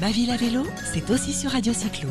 [0.00, 2.08] Ma ville à vélo, c'est aussi sur Radio Cyclo.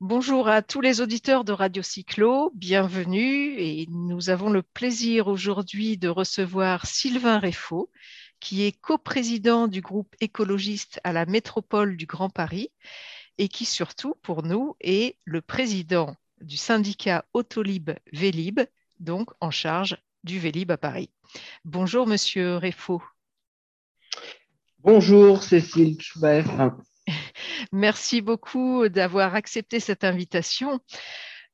[0.00, 5.96] Bonjour à tous les auditeurs de Radio Cyclo, bienvenue et nous avons le plaisir aujourd'hui
[5.96, 7.90] de recevoir Sylvain Réfaud,
[8.38, 12.68] qui est coprésident du groupe écologiste à la métropole du Grand Paris
[13.38, 18.60] et qui surtout pour nous est le président du syndicat Autolib Vélib,
[19.00, 21.10] donc en charge du Vélib à Paris.
[21.64, 23.02] Bonjour Monsieur Réfaud.
[24.78, 26.76] Bonjour Cécile Schubert.
[27.72, 30.80] Merci beaucoup d'avoir accepté cette invitation.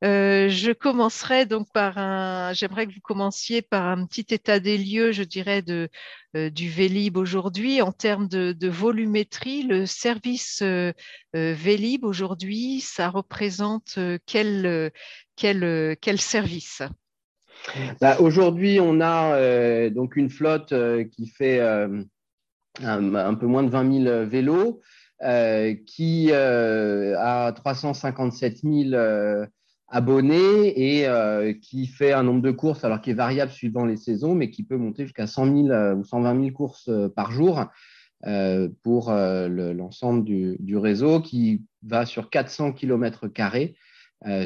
[0.03, 2.53] Euh, je commencerai donc par un.
[2.53, 5.89] J'aimerais que vous commenciez par un petit état des lieux, je dirais, de,
[6.35, 9.63] euh, du Vélib aujourd'hui en termes de, volumétrie.
[9.63, 10.93] Le service euh,
[11.33, 14.91] Vélib aujourd'hui, ça représente quel,
[15.35, 16.83] quel, quel service?
[18.01, 20.73] Bah, Aujourd'hui, on a donc une flotte
[21.11, 22.05] qui fait un,
[22.83, 24.81] un, peu moins de 20 000 vélos.
[25.85, 29.47] qui a 357 000
[29.89, 33.97] abonné et euh, qui fait un nombre de courses, alors qui est variable suivant les
[33.97, 37.31] saisons, mais qui peut monter jusqu'à 100 000 euh, ou 120 000 courses euh, par
[37.31, 37.65] jour
[38.81, 43.27] pour l'ensemble du, réseau, qui va sur 400 km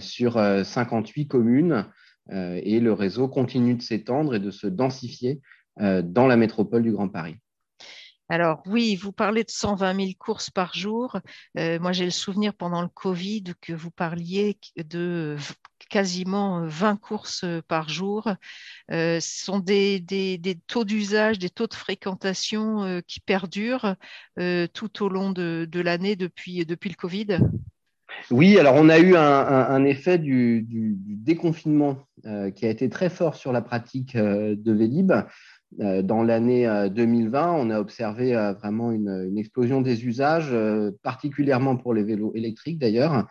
[0.01, 1.85] sur 58 communes.
[2.31, 5.41] Et le réseau continue de s'étendre et de se densifier
[5.77, 7.37] dans la métropole du Grand Paris.
[8.31, 11.19] Alors oui, vous parlez de 120 000 courses par jour.
[11.57, 15.35] Euh, moi, j'ai le souvenir pendant le Covid que vous parliez de
[15.89, 18.29] quasiment 20 courses par jour.
[18.89, 20.01] Euh, ce sont des,
[20.67, 23.97] taux d'usage, des taux de fréquentation euh, qui perdurent
[24.37, 27.37] tout au long de, l'année depuis, depuis le Covid.
[28.29, 31.97] Oui, alors on a eu un, effet du, déconfinement
[32.55, 35.11] qui a été très fort sur la pratique de Vélib.
[35.79, 40.53] Euh, dans l'année 2020, euh, on a observé euh, vraiment une, explosion des usages,
[41.01, 43.27] particulièrement pour les vélos électriques d'ailleurs.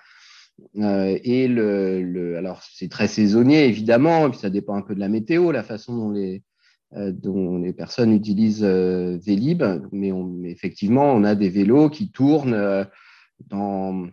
[0.75, 5.09] et le, alors c'est très saisonnier évidemment, et puis ça dépend un peu de la
[5.09, 6.13] météo, la façon
[6.93, 9.63] dont les personnes utilisent Vélib,
[9.93, 10.13] mais,
[10.45, 12.87] effectivement, on a des vélos qui tournent
[13.49, 14.09] dans,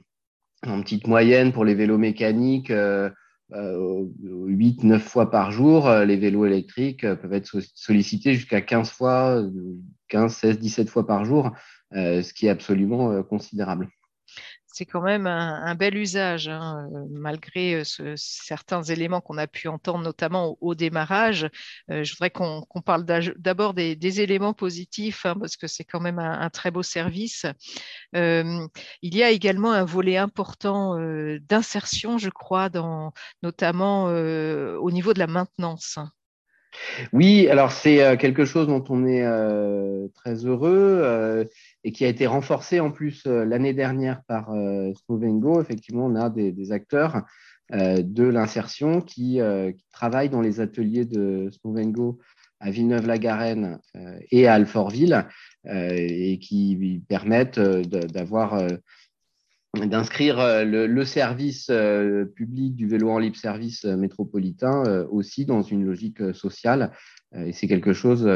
[0.66, 3.22] en petite moyenne pour les vélos mécaniques 8-9
[3.54, 9.44] euh, fois par jour, euh, les vélos électriques euh, peuvent être sollicités jusqu'à 15 fois,
[10.10, 11.52] 15, 16, 17 fois par jour,
[11.94, 13.90] ce qui est absolument considérable
[14.68, 17.84] c'est quand même un, bel usage, hein, malgré
[18.16, 21.50] certains éléments qu'on a pu entendre, notamment au, démarrage.
[21.90, 26.50] je voudrais qu'on parle d'abord des, éléments positifs, hein, parce que c'est quand même un,
[26.50, 27.46] très beau service.
[28.14, 28.70] il
[29.02, 30.96] y a également un volet important
[31.42, 32.70] d'insertion, je crois,
[33.42, 35.98] notamment au niveau de la maintenance.
[37.14, 39.26] Oui, alors c'est quelque chose dont on est
[40.16, 41.48] très heureux
[41.88, 45.62] et qui a été renforcé en plus euh, l'année dernière par euh, Smovengo.
[45.62, 47.24] Effectivement, on a des, acteurs
[47.74, 49.40] euh, de l'insertion qui,
[49.94, 52.20] travaillent dans les ateliers de Smovengo
[52.60, 53.80] à Villeneuve-la-Garenne
[54.32, 55.26] et à Alfortville
[55.66, 58.62] et qui permettent d'avoir
[59.76, 61.72] d'inscrire le, service
[62.36, 66.92] public du vélo en libre service métropolitain aussi dans une logique sociale.
[67.36, 68.28] et c'est quelque chose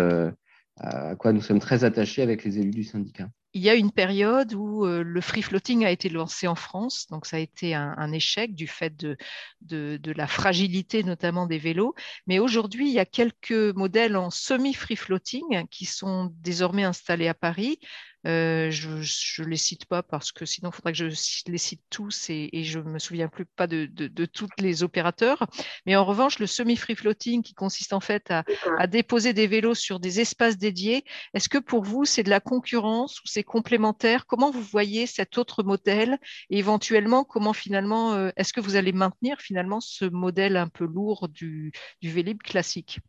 [0.78, 3.30] à quoi nous sommes très attachés avec les élus du syndicat.
[3.54, 7.08] Il y a une période où euh, le free floating a été lancé en France,
[7.10, 9.18] donc ça a été un, échec du fait de,
[9.62, 11.94] de, la fragilité notamment des vélos.
[12.28, 17.34] Mais aujourd'hui, il y a quelques modèles en semi-free floating qui sont désormais installés à
[17.34, 17.80] Paris.
[18.28, 21.82] Euh, je ne les cite pas parce que sinon il faudrait que je les cite
[21.90, 25.48] tous et, je ne me souviens plus pas de, de, tous les opérateurs.
[25.86, 28.44] Mais en revanche, le semi-free floating qui consiste en fait à,
[28.78, 32.40] à, déposer des vélos sur des espaces dédiés, est-ce que pour vous c'est de la
[32.40, 34.26] concurrence ou c'est complémentaire?
[34.28, 36.20] Comment vous voyez cet autre modèle?
[36.50, 40.86] Et éventuellement comment finalement euh, est-ce que vous allez maintenir finalement ce modèle un peu
[40.86, 41.72] lourd du,
[42.02, 43.00] du Vélib classique?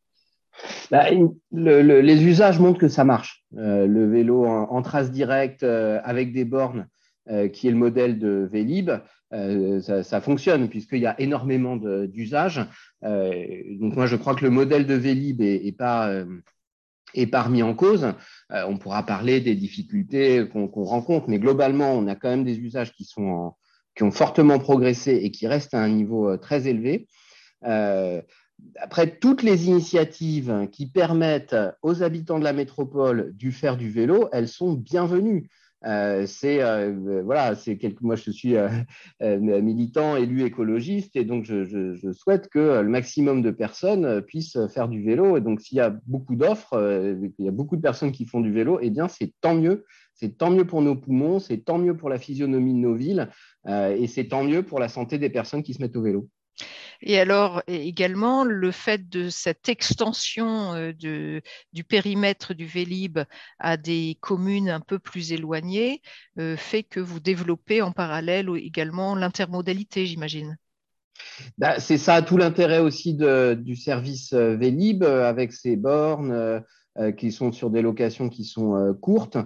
[0.90, 1.06] Bah,
[1.52, 3.44] les usages montrent que ça marche.
[3.58, 6.88] Euh, le vélo en, trace directe euh, avec des bornes,
[7.30, 8.90] euh, qui est le modèle de Vélib,
[9.80, 12.66] ça, fonctionne puisqu'il y a énormément d'usages.
[13.00, 16.22] donc moi, je crois que le modèle de Vélib est, pas
[17.14, 18.12] est en cause.
[18.50, 22.92] on pourra parler des difficultés qu'on rencontre, mais globalement, on a quand même des usages
[22.92, 23.54] qui sont
[23.94, 27.08] qui ont fortement progressé et qui restent à un niveau très élevé
[28.78, 34.28] après toutes les initiatives qui permettent aux habitants de la métropole de faire du vélo,
[34.32, 35.48] elles sont bienvenues.
[35.82, 36.60] c'est
[37.24, 38.54] voilà, c'est moi je suis
[39.20, 45.02] militant, élu écologiste et donc je, souhaite que le maximum de personnes puissent faire du
[45.02, 45.36] vélo.
[45.36, 46.74] Et donc s'il y a beaucoup d'offres,
[47.38, 49.84] il y a beaucoup de personnes qui font du vélo, eh bien c'est tant mieux.
[50.14, 53.28] C'est tant mieux pour nos poumons, c'est tant mieux pour la physionomie de nos villes
[53.68, 56.28] et c'est tant mieux pour la santé des personnes qui se mettent au vélo.
[57.02, 60.92] Et alors également le fait de cette extension euh,
[61.72, 63.18] du périmètre du Vélib
[63.58, 66.00] à des communes un peu plus éloignées
[66.38, 70.56] euh, fait que vous développez en parallèle également l'intermodalité, j'imagine.
[71.58, 76.62] Bah, c'est ça tout l'intérêt aussi du service euh, Vélib avec ses bornes.
[77.16, 79.38] Qui sont sur des locations qui sont courtes,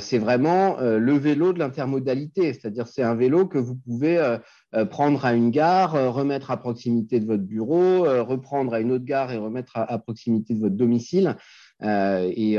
[0.00, 4.38] c'est vraiment le vélo de l'intermodalité, c'est-à-dire c'est un vélo que vous pouvez
[4.74, 8.80] euh, prendre à une gare, euh, remettre à proximité de votre bureau, euh, reprendre à
[8.80, 11.36] une autre gare et remettre à, proximité de votre domicile.
[11.80, 12.58] et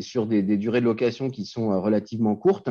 [0.00, 2.70] sur des, durées de location qui sont relativement courtes.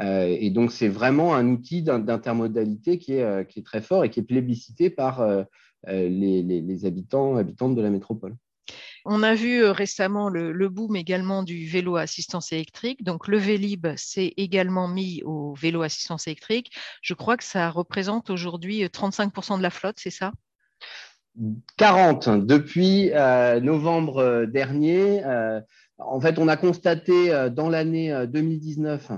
[0.00, 4.20] et donc, c'est vraiment un outil d'intermodalité qui est, qui est, très fort et qui
[4.20, 5.26] est plébiscité par
[5.86, 8.36] les, les habitants, habitantes de la métropole.
[9.10, 13.02] On a vu euh, récemment le, boom également du vélo à assistance électrique.
[13.02, 16.76] Donc le Vélib s'est également mis au vélo assistance électrique.
[17.00, 20.32] Je crois que ça représente aujourd'hui 35% euh, de la flotte, c'est ça?
[21.78, 25.22] 40 depuis euh, novembre dernier.
[25.96, 29.12] en fait, on a constaté dans l'année 2019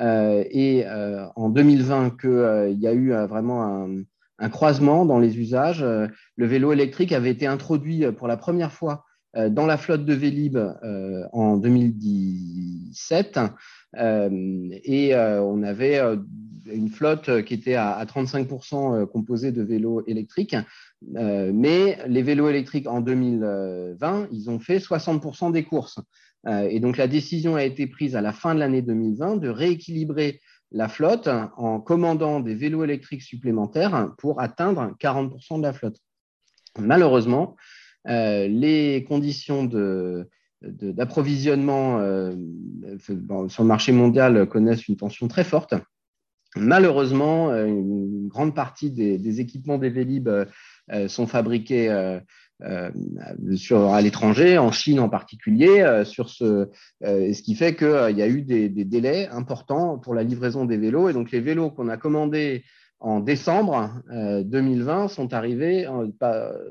[0.00, 0.84] et
[1.36, 3.86] en 2020 qu'il y a eu vraiment
[4.38, 5.82] un, croisement dans les usages.
[5.82, 9.05] le vélo électrique avait été introduit pour la première fois
[9.50, 13.38] dans la flotte de Vélib euh, en 2017.
[13.98, 16.00] Euh, et on avait
[16.66, 20.56] une flotte qui était à, 35% composée de vélos électriques.
[21.02, 25.98] mais les vélos électriques en 2020, ils ont fait 60% des courses.
[26.46, 30.40] et donc la décision a été prise à la fin de l'année 2020 de rééquilibrer
[30.72, 35.98] la flotte en commandant des vélos électriques supplémentaires pour atteindre 40% de la flotte.
[36.78, 37.75] Malheureusement, euh,
[38.06, 39.68] les conditions
[40.62, 42.34] d'approvisionnement euh,
[42.98, 45.74] sur le marché mondial connaissent une tension très forte.
[46.56, 50.28] Malheureusement, euh, une grande partie des, équipements des Vélib
[51.08, 51.88] sont fabriqués
[52.60, 56.68] à l'étranger, en Chine en particulier, sur ce,
[57.42, 61.08] qui fait qu'il y a eu des, délais importants pour la livraison des vélos.
[61.08, 62.64] Et donc les vélos qu'on a commandés
[63.00, 65.86] en décembre 2020 euh, sont arrivés,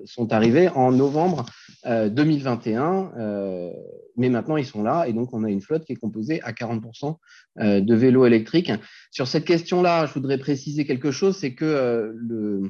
[0.05, 1.45] sont arrivés en novembre
[1.85, 3.71] 2021, euh, euh,
[4.17, 6.51] mais maintenant ils sont là et donc on a une flotte qui est composée à
[6.51, 7.17] 40%
[7.57, 8.71] de vélos électriques.
[9.11, 12.63] Sur cette question-là, je voudrais préciser quelque chose, c'est que le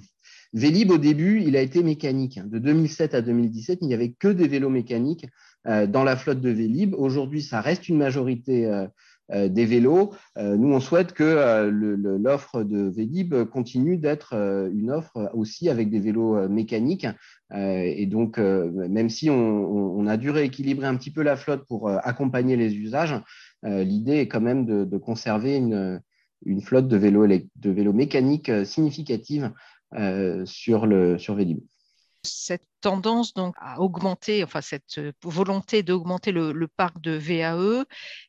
[0.53, 2.39] Vélib au début, il a été mécanique.
[2.47, 5.25] De 2007 à 2017, il n'y avait que des vélos mécaniques
[5.65, 6.93] dans la flotte de Vélib.
[6.93, 8.85] Aujourd'hui, ça reste une majorité
[9.33, 10.13] des vélos.
[10.37, 14.33] Euh, nous, on souhaite que euh, l'offre de Vélib continue d'être
[14.71, 17.07] une offre aussi avec des vélos mécaniques.
[17.53, 22.55] et donc, même si on, a dû rééquilibrer un petit peu la flotte pour accompagner
[22.55, 23.15] les usages,
[23.63, 26.01] l'idée est quand même de, conserver une,
[26.61, 29.51] flotte de vélos, de vélos mécaniques significative
[30.45, 31.59] sur, le, sur Vélib
[32.25, 37.85] cette tendance donc à augmenter, enfin cette euh, volonté d'augmenter le, parc de VAE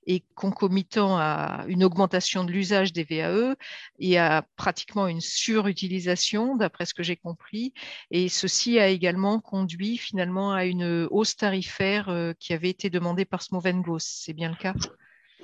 [0.07, 3.57] est concomitant à une augmentation de l'usage des VAE
[3.99, 7.75] et à pratiquement une surutilisation, d'après ce que j'ai compris.
[8.11, 13.25] Et ceci a également conduit finalement à une hausse tarifaire euh, qui avait été demandée
[13.25, 13.99] par Smovengo.
[13.99, 14.75] C'est bien le cas?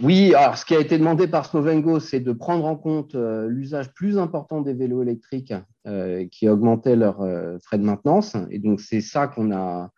[0.01, 3.47] Oui, alors ce qui a été demandé par Snovengo, c'est de prendre en compte euh,
[3.49, 5.53] l'usage plus important des vélos électriques
[5.87, 8.35] euh, qui augmentait leurs euh, frais de maintenance.
[8.51, 9.91] Et donc, c'est ça qu'on a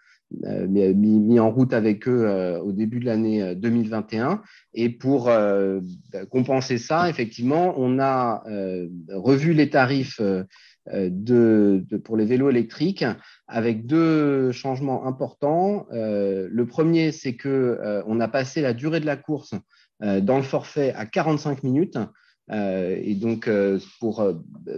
[0.67, 4.43] mis, en route avec eux au début de l'année 2021.
[4.73, 5.31] Et pour
[6.29, 8.43] compenser ça, effectivement, on a
[9.11, 10.21] revu les tarifs
[10.93, 13.05] de, pour les vélos électriques
[13.49, 15.87] avec deux changements importants.
[15.91, 19.55] le premier, c'est que on a passé la durée de la course
[20.03, 21.99] euh, dans le forfait à 45 minutes.
[22.51, 24.23] Euh, et donc, euh, pour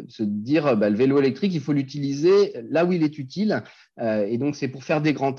[0.09, 3.63] se dire, bah, le vélo électrique, il faut l'utiliser là où il est utile.
[4.01, 5.33] et donc, c'est pour faire des grands,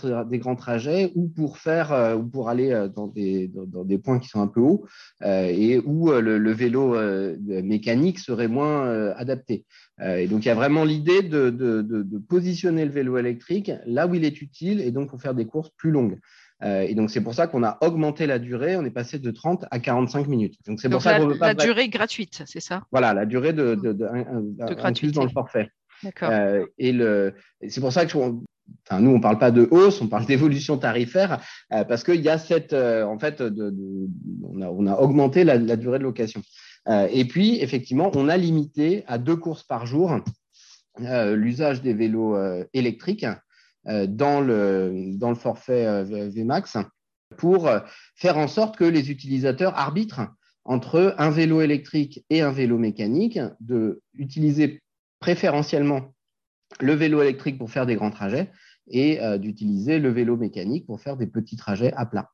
[0.55, 4.47] trajets ou pour faire ou pour aller dans des, dans, des points qui sont un
[4.47, 4.85] peu hauts
[5.23, 6.95] et où le, vélo
[7.63, 9.65] mécanique serait moins adapté.
[10.01, 11.49] et donc, il y a vraiment l'idée de,
[12.27, 15.71] positionner le vélo électrique là où il est utile et donc pour faire des courses
[15.77, 16.19] plus longues.
[16.63, 18.75] Euh, et donc, c'est pour ça qu'on a augmenté la durée.
[18.77, 20.55] On est passé de 30 à 45 minutes.
[20.65, 21.47] Donc, c'est pour ça qu'on veut pas.
[21.47, 22.83] La durée gratuite, c'est ça?
[22.91, 25.69] Voilà, la durée de, de, de, de, dans le forfait.
[26.03, 26.29] D'accord.
[26.31, 27.33] Euh, et le,
[27.67, 30.77] c'est pour ça que enfin, nous, on ne parle pas de hausse, on parle d'évolution
[30.77, 33.73] tarifaire parce qu'il y a cette, en fait, de,
[34.43, 36.41] on, a, on, a, augmenté la, la durée de location.
[36.89, 40.19] et puis, effectivement, on a limité à deux courses par jour
[40.99, 42.37] l'usage des vélos
[42.73, 43.25] électriques
[43.87, 46.77] dans, le, dans le forfait VMAX
[47.37, 47.69] pour
[48.15, 50.27] faire en sorte que les utilisateurs arbitrent
[50.67, 54.81] entre un vélo électrique et un vélo mécanique, de utiliser
[55.19, 56.13] préférentiellement
[56.81, 58.51] le vélo électrique pour faire des grands trajets
[58.89, 62.29] et euh, d'utiliser le vélo mécanique pour faire des petits trajets à plat.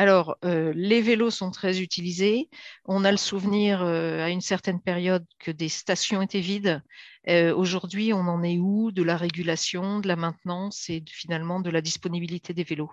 [0.00, 2.48] Alors, euh, les vélos sont très utilisés.
[2.86, 6.80] On a le souvenir euh, à une certaine période que des stations étaient vides.
[7.28, 11.82] Aujourd'hui, on en est où de la régulation, de la maintenance et finalement de la
[11.82, 12.90] disponibilité des vélos?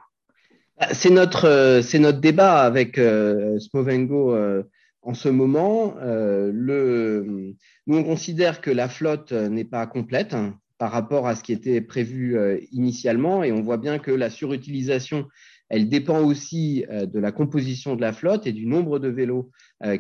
[0.78, 4.64] Bah, c'est notre, euh, débat avec euh, Smovengo euh,
[5.02, 5.96] en ce moment.
[6.04, 7.56] nous,
[7.88, 11.80] on considère que la flotte n'est pas complète hein, par rapport à ce qui était
[11.80, 12.38] prévu
[12.74, 15.26] initialement et on voit bien que la surutilisation,
[15.70, 19.52] elle dépend aussi de la composition de la flotte et du nombre de vélos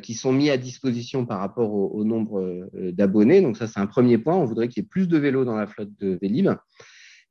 [0.01, 3.41] qui sont mis à disposition par rapport au, nombre d'abonnés.
[3.41, 4.35] Donc ça, c'est un premier point.
[4.35, 6.49] On voudrait qu'il y ait plus de vélos dans la flotte de Vélib.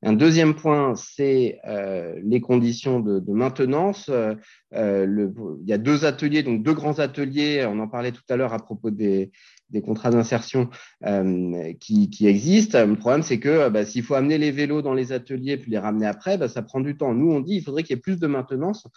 [0.03, 4.09] Un deuxième point, c'est euh, les conditions de, maintenance.
[4.09, 4.35] Euh,
[4.71, 8.53] il y a deux ateliers, donc deux grands ateliers, on en parlait tout à l'heure
[8.53, 9.31] à propos des,
[9.69, 10.69] des contrats d'insertion
[11.05, 12.85] euh, qui, existent.
[12.85, 15.79] Le problème, c'est que bah, s'il faut amener les vélos dans les ateliers puis les
[15.79, 17.13] ramener après, bah, ça prend du temps.
[17.13, 18.87] Nous, on dit qu'il faudrait qu'il y ait plus de maintenance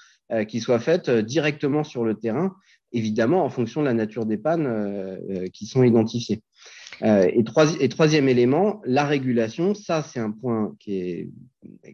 [0.46, 2.54] qui soit faite directement sur le terrain,
[2.92, 5.18] évidemment en fonction de la nature des pannes
[5.52, 6.40] qui sont identifiées.
[7.02, 11.28] Euh, et, troisième élément, la régulation, ça c'est un point qui est,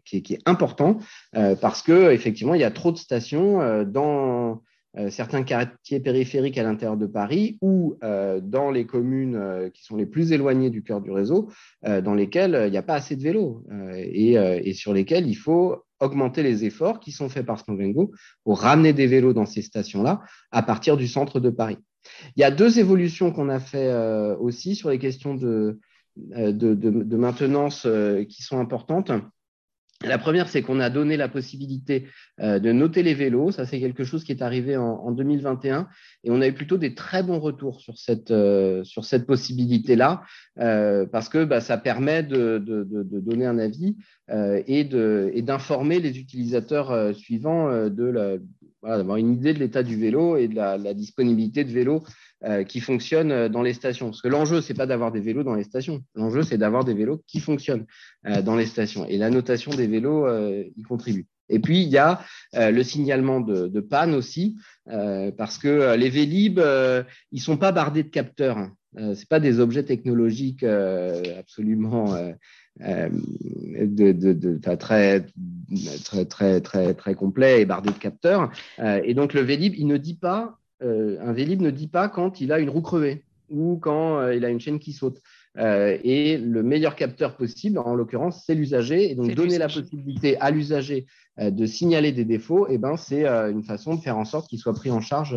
[0.04, 0.98] qui est, important
[1.36, 4.62] euh, parce que effectivement il y a trop de stations euh, dans
[5.10, 10.32] certains quartiers périphériques à l'intérieur de Paris ou dans les communes qui sont les plus
[10.32, 11.50] éloignées du cœur du réseau,
[11.82, 16.42] dans lesquelles il n'y a pas assez de vélos et, sur lesquels il faut augmenter
[16.42, 18.12] les efforts qui sont faits par Snovengo
[18.44, 21.78] pour ramener des vélos dans ces stations-là à partir du centre de Paris.
[22.36, 25.78] Il y a deux évolutions qu'on a fait euh, aussi sur les questions de,
[26.36, 29.10] euh, maintenance euh, qui sont importantes.
[30.04, 32.06] La première, c'est qu'on a donné la possibilité
[32.38, 33.52] de noter les vélos.
[33.52, 35.88] Ça, c'est quelque chose qui est arrivé en, 2021
[36.24, 38.32] et on a eu plutôt des très bons retours sur cette,
[38.84, 40.22] sur cette possibilité-là
[40.56, 42.58] parce que bah, ça permet de,
[43.20, 43.96] donner un avis
[44.28, 48.36] et d'informer les utilisateurs suivants de la,
[48.86, 52.02] d'avoir une idée de l'état du vélo et de la, disponibilité de vélos
[52.44, 54.06] euh, qui fonctionnent euh, dans les stations.
[54.06, 56.02] Parce que l'enjeu, c'est pas d'avoir des vélos dans les stations.
[56.14, 57.86] L'enjeu, c'est d'avoir des vélos qui fonctionnent
[58.26, 59.06] euh, dans les stations.
[59.06, 60.28] Et la notation des vélos
[60.76, 61.26] y contribue.
[61.48, 62.20] Et puis, il y a
[62.54, 66.60] le signalement de, panne aussi, parce que les Vélib,
[67.30, 68.58] ils sont pas bardés de capteurs.
[68.58, 68.72] Hein.
[69.14, 72.16] c'est pas des objets technologiques absolument
[72.80, 78.50] de, de, très, très, très, très, très complet et bardé de capteurs.
[79.04, 82.40] et donc, le Vélib, il ne dit pas euh, un Vélib ne dit pas quand
[82.40, 85.20] il a une roue crevée ou quand euh, il a une chaîne qui saute.
[85.58, 89.10] Euh, et le meilleur capteur possible, en l'occurrence, c'est l'usager.
[89.10, 91.06] Et donc, donner la possibilité à l'usager
[91.38, 94.58] de signaler des défauts, et eh ben, c'est une façon de faire en sorte qu'il
[94.58, 95.36] soit pris en charge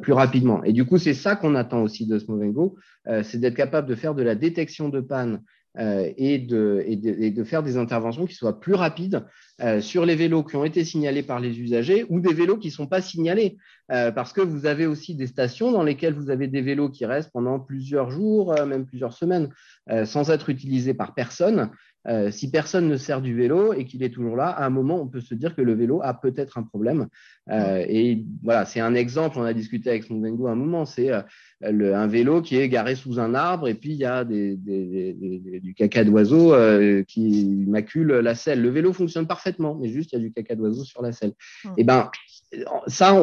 [0.00, 0.64] plus rapidement.
[0.64, 2.76] Et du coup, c'est ça qu'on attend aussi de Smovengo,
[3.22, 5.42] c'est d'être capable de faire de la détection de panne
[5.78, 9.24] euh, et, de, faire des interventions qui soient plus rapides
[9.62, 12.68] euh, sur les vélos qui ont été signalés par les usagers ou des vélos qui
[12.68, 13.56] ne sont pas signalés.
[13.92, 17.06] Euh, parce que vous avez aussi des stations dans lesquelles vous avez des vélos qui
[17.06, 19.48] restent pendant plusieurs jours, même plusieurs semaines,
[20.04, 21.70] sans être utilisés par personne.
[22.30, 25.06] Si personne ne sert du vélo et qu'il est toujours là, à un moment, on
[25.06, 27.08] peut se dire que le vélo a peut-être un problème.
[27.50, 29.38] et voilà, c'est un exemple.
[29.38, 30.86] On a discuté avec Mondengo un moment.
[30.86, 31.10] C'est
[31.62, 35.74] un vélo qui est garé sous un arbre et puis il y a des, du
[35.74, 38.62] caca d'oiseau euh, qui macule la selle.
[38.62, 41.32] Le vélo fonctionne parfaitement, mais juste il y a du caca d'oiseau sur la selle.
[41.64, 41.68] Mmh.
[41.68, 42.10] Et eh ben
[42.86, 43.22] ça,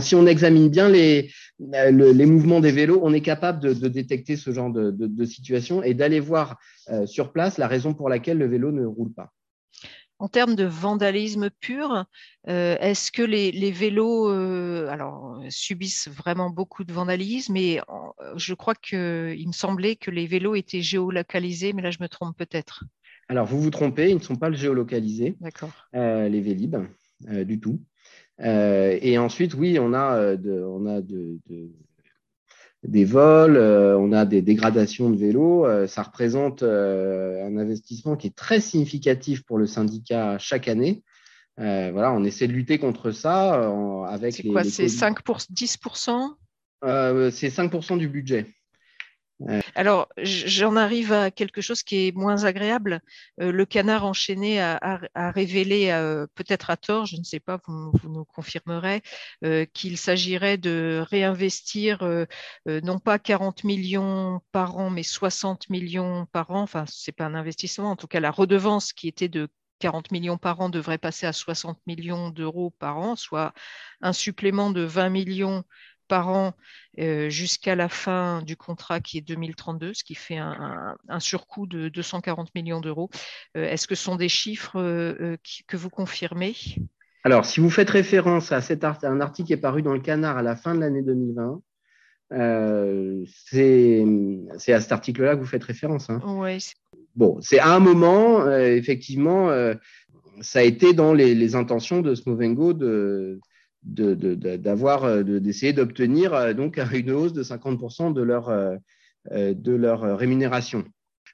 [0.00, 4.52] si on examine bien les, les mouvements des vélos, on est capable de, détecter ce
[4.52, 6.58] genre de, situation et d'aller voir
[6.90, 9.32] euh, sur place la raison pour laquelle le vélo ne roule pas.
[10.20, 12.04] En termes de vandalisme pur,
[12.48, 17.80] euh, est-ce que les, vélos euh, alors, subissent vraiment beaucoup de vandalisme Et
[18.34, 22.36] je crois qu'il me semblait que les vélos étaient géolocalisés, mais là je me trompe
[22.36, 22.84] peut-être.
[23.28, 25.36] Alors vous vous trompez, ils ne sont pas géolocalisés,
[25.94, 26.76] euh, les Vélib,
[27.20, 27.80] du tout.
[28.40, 31.38] Et ensuite, oui, on a, on a de,
[32.84, 35.66] des vols, euh, on a des dégradations de vélos.
[35.66, 41.02] Euh, ça représente euh, un investissement qui est très significatif pour le syndicat chaque année.
[41.56, 43.68] voilà, on essaie de lutter contre ça
[44.08, 46.34] avec C'est quoi C'est 5 pour 10%
[47.30, 48.46] C'est 5% du budget.
[49.76, 53.00] Alors, j'en arrive à quelque chose qui est moins agréable.
[53.40, 57.92] Euh, le canard enchaîné a, révélé, euh, peut-être à tort, je ne sais pas, vous,
[58.04, 59.02] nous confirmerez,
[59.44, 62.04] euh, qu'il s'agirait de réinvestir
[62.66, 66.62] non pas 40 millions par an, mais 60 millions par an.
[66.62, 70.10] Enfin, ce n'est pas un investissement, en tout cas, la redevance qui était de 40
[70.10, 73.54] millions par an devrait passer à 60 millions d'euros par an, soit
[74.00, 75.64] un supplément de 20 millions
[76.08, 76.54] par an
[76.98, 81.88] euh, jusqu'à la fin du contrat qui est 2032, ce qui fait un, surcoût de
[81.88, 83.10] 240 millions d'euros.
[83.56, 85.36] Euh, est-ce que ce sont des chiffres euh,
[85.68, 86.56] que vous confirmez?
[87.22, 90.38] Alors, si vous faites référence à cet un article qui est paru dans le Canard
[90.38, 91.60] à la fin de l'année 2020,
[93.26, 94.04] c'est
[94.72, 96.10] à cet article-là que vous faites référence.
[96.10, 96.20] Hein.
[97.14, 99.50] Bon, c'est à un moment, effectivement,
[100.40, 103.40] ça a été dans les, les intentions de Smovengo de,
[103.82, 108.76] d'avoir euh, d'essayer d'obtenir euh, donc une hausse de 50% de leur euh,
[109.30, 110.84] de leur rémunération.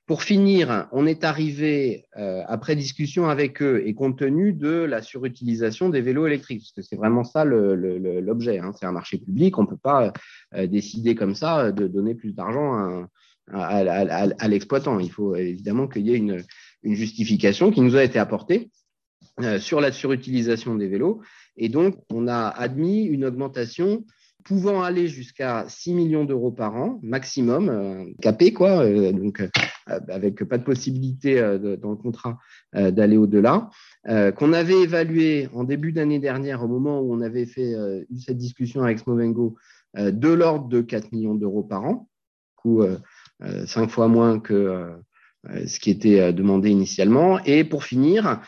[0.06, 5.90] Pour finir, on est arrivé après discussion avec eux et compte tenu de la surutilisation
[5.90, 8.58] des vélos électriques, parce que c'est vraiment ça l'objet.
[8.58, 8.72] Hein.
[8.78, 10.12] c'est un marché public, on ne peut pas
[10.66, 13.06] décider comme ça de donner plus d'argent
[13.52, 14.98] à, l'exploitant.
[14.98, 16.42] Il faut évidemment qu'il y ait une,
[16.82, 18.70] une, justification qui nous a été apportée
[19.58, 21.20] sur la surutilisation des vélos.
[21.56, 24.04] Et donc, on a admis une augmentation
[24.44, 29.48] pouvant aller jusqu'à 6 millions d'euros par an, maximum, euh, capé, quoi, euh, donc euh,
[30.08, 31.40] avec pas de possibilité
[31.80, 32.38] dans le contrat
[32.72, 33.68] d'aller au-delà,
[34.06, 37.74] qu'on avait évalué en début d'année dernière, au moment où on avait fait
[38.18, 39.56] cette discussion avec Smovengo,
[39.94, 42.08] de l'ordre de 4 millions d'euros par an,
[42.56, 42.82] coup
[43.66, 44.88] cinq fois moins que
[45.66, 47.38] ce qui était demandé initialement.
[47.44, 48.40] Et pour finir,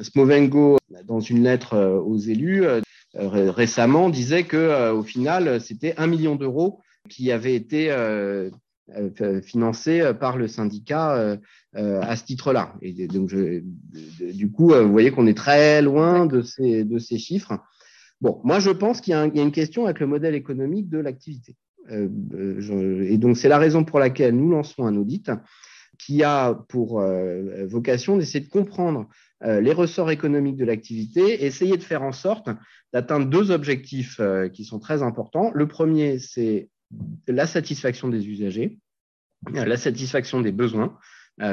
[0.00, 2.80] Smovengo, dans une lettre euh, aux élus, euh,
[3.14, 7.92] récemment disait que euh, au final, c'était un million d'euros qui avait été
[9.42, 11.36] financé par le syndicat
[11.74, 12.74] à ce titre-là.
[12.80, 17.58] Et donc, du coup, vous voyez qu'on est très loin de ces chiffres.
[18.20, 21.56] Bon, moi, je pense qu'il y, a une question avec le modèle économique de l'activité.
[21.90, 25.28] et donc, c'est la raison pour laquelle nous lançons un audit
[26.06, 27.02] qui a pour
[27.68, 29.08] vocation d'essayer de comprendre
[29.44, 32.48] euh, les ressorts économiques de l'activité, essayer de faire en sorte
[32.92, 35.50] d'atteindre deux objectifs euh, qui sont très importants.
[35.52, 36.68] Le premier, c'est
[37.26, 38.78] la satisfaction des usagers,
[39.56, 40.96] euh, la satisfaction des besoins,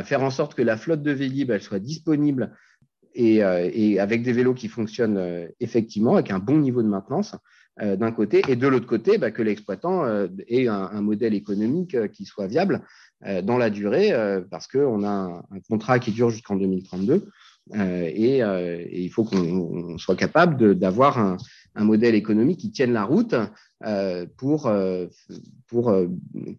[0.03, 2.53] faire en sorte que la flotte de Vélib soit disponible
[3.15, 7.33] et, avec des vélos qui fonctionnent effectivement, avec un bon niveau de maintenance
[7.81, 10.05] d'un côté, et de l'autre côté, bah, que l'exploitant
[10.47, 12.81] ait un, modèle économique qui soit viable
[13.43, 14.13] dans la durée,
[14.49, 17.29] parce qu'on a un, contrat qui dure jusqu'en 2032.
[17.75, 21.37] Euh, euh, et, il faut qu'on soit capable d'avoir un,
[21.75, 23.35] modèle économique qui tienne la route
[23.85, 24.71] euh, pour,
[25.67, 25.93] pour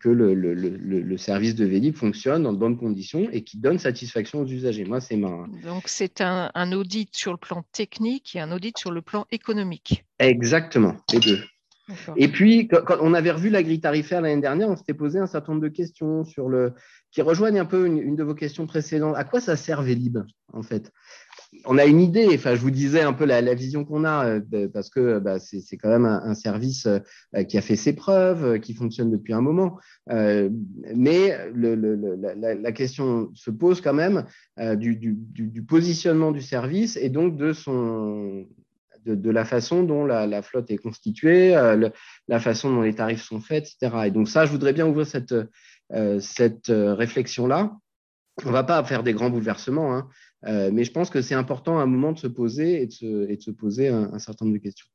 [0.01, 4.41] que le, le, service de Vélib fonctionne dans de bonnes conditions et qui donne satisfaction
[4.41, 4.85] aux usagers.
[4.85, 5.47] Moi, c'est ma.
[5.65, 9.27] Donc, c'est un, un, audit sur le plan technique et un audit sur le plan
[9.31, 10.05] économique.
[10.19, 11.41] Exactement, les deux.
[12.17, 15.27] Et puis, quand on avait revu la grille tarifaire l'année dernière, on s'était posé un
[15.27, 16.73] certain nombre de questions sur le,
[17.11, 19.17] qui rejoignent un peu une, de vos questions précédentes.
[19.17, 20.19] À quoi ça sert Vélib,
[20.53, 20.93] en fait?
[21.65, 24.69] On a une idée, enfin, je vous disais un peu la, vision qu'on a, euh,
[24.73, 27.01] parce que bah, c'est quand même un, service euh,
[27.45, 29.79] qui a fait ses preuves, euh, qui fonctionne depuis un moment.
[30.09, 34.25] mais la, question se pose quand même
[34.77, 37.53] du, positionnement du service et donc de
[39.31, 41.51] la façon dont la, flotte est constituée,
[42.29, 44.07] la façon dont les tarifs sont faits, etc.
[44.07, 45.35] Et donc ça, je voudrais bien ouvrir cette,
[46.69, 47.77] réflexion-là.
[48.45, 50.09] On ne va pas faire des grands bouleversements, hein,
[50.43, 53.51] mais je pense que c'est important à un moment de se poser et de se,
[53.51, 54.87] poser un, certain nombre de questions.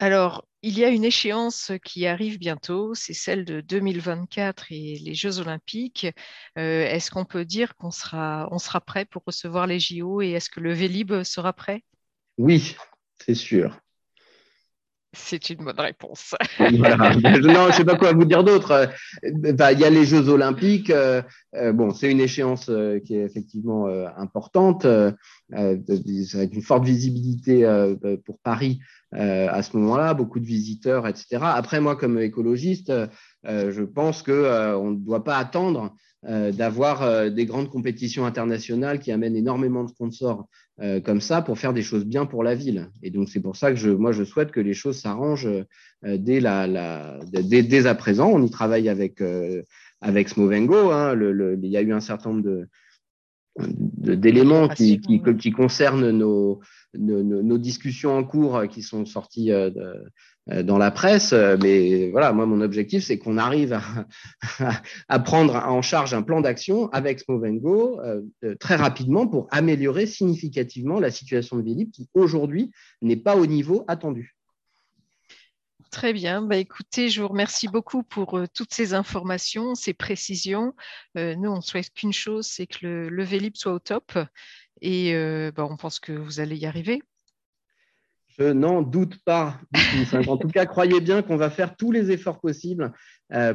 [0.00, 5.14] Alors, il y a une échéance qui arrive bientôt, c'est celle de 2024 et les
[5.14, 6.06] Jeux olympiques.
[6.56, 10.50] est-ce qu'on peut dire qu'on sera, on sera prêt pour recevoir les JO et est-ce
[10.50, 11.82] que le Vélib sera prêt?
[12.36, 12.76] Oui,
[13.24, 13.80] c'est sûr.
[15.14, 16.34] C'est une bonne réponse.
[16.60, 18.90] non, je ne sais pas quoi vous dire d'autre.
[19.22, 20.90] Il y a les Jeux Olympiques.
[20.90, 21.22] Euh,
[21.54, 24.86] euh, bon, c'est une échéance euh, qui est effectivement importante,
[25.52, 27.64] avec une forte visibilité
[28.24, 28.80] pour Paris
[29.12, 31.38] à ce moment-là, beaucoup de visiteurs, etc.
[31.42, 32.92] Après, moi, comme écologiste,
[33.44, 39.84] je pense qu'on ne doit pas attendre d'avoir des grandes compétitions internationales qui amènent énormément
[39.84, 40.48] de sponsors
[40.80, 42.90] euh, comme ça pour faire des choses bien pour la ville.
[43.02, 46.18] Et donc, c'est pour ça que je, moi, je souhaite que les choses s'arrangent euh,
[46.18, 48.28] dès, la, la, dès, dès, à présent.
[48.28, 49.62] On y travaille avec, euh,
[50.00, 50.90] avec Smovengo.
[50.90, 51.14] Hein.
[51.14, 52.68] Le, le, il y a eu un certain nombre de
[53.58, 56.60] d'éléments qui, qui, qui, concernent nos,
[56.98, 61.32] nos, nos, discussions en cours qui sont sortis de, dans la presse.
[61.62, 63.78] Mais voilà, moi, mon objectif, c'est qu'on arrive
[65.08, 68.00] à, prendre en charge un plan d'action avec Smovengo
[68.58, 73.84] très rapidement pour améliorer significativement la situation de Vélib qui aujourd'hui n'est pas au niveau
[73.86, 74.34] attendu.
[75.94, 76.42] Très bien.
[76.42, 80.74] Bah, écoutez, je vous remercie beaucoup pour euh, toutes ces informations, ces précisions.
[81.16, 84.18] Euh, nous, on ne souhaite qu'une chose, c'est que le, le, Vélib soit au top.
[84.80, 87.00] Et euh, bah, on pense que vous allez y arriver.
[88.36, 89.60] Je n'en doute pas.
[90.26, 92.92] en tout cas, croyez bien qu'on va faire tous les efforts possibles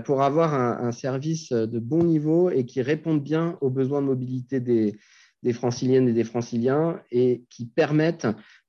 [0.06, 4.62] pour avoir un, service de bon niveau et qui réponde bien aux besoins de mobilité
[4.62, 4.96] des,
[5.44, 8.28] des franciliennes et des franciliens et qui permettent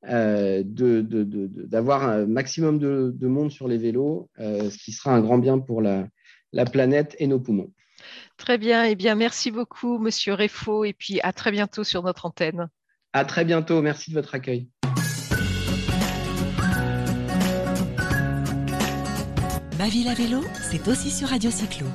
[0.08, 5.38] euh, d'avoir un maximum de, monde sur les vélos, euh, ce qui sera un grand
[5.38, 6.08] bien pour la,
[6.72, 7.72] planète et nos poumons.
[8.36, 8.86] Très bien.
[8.86, 12.68] et eh bien, merci beaucoup, Monsieur Réfo, et puis à très bientôt sur notre antenne.
[13.12, 13.82] À très bientôt.
[13.82, 14.68] Merci de votre accueil.
[19.78, 21.86] Ma ville à vélo, c'est aussi sur Radio Cyclo.